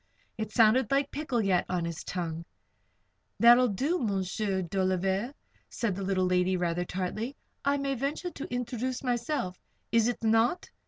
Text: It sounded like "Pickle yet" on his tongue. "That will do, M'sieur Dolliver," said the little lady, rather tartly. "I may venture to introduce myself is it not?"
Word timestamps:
It 0.35 0.51
sounded 0.51 0.89
like 0.89 1.11
"Pickle 1.11 1.43
yet" 1.43 1.63
on 1.69 1.85
his 1.85 2.03
tongue. 2.03 2.43
"That 3.39 3.55
will 3.55 3.67
do, 3.67 3.99
M'sieur 3.99 4.63
Dolliver," 4.63 5.31
said 5.69 5.93
the 5.93 6.01
little 6.01 6.25
lady, 6.25 6.57
rather 6.57 6.85
tartly. 6.85 7.35
"I 7.63 7.77
may 7.77 7.93
venture 7.93 8.31
to 8.31 8.51
introduce 8.51 9.03
myself 9.03 9.59
is 9.91 10.07
it 10.07 10.23
not?" 10.23 10.71